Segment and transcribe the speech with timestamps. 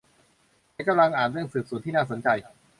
[0.73, 2.27] ฉันกำลังอ่านเรื่องสืบสวนที่น่าสนใจ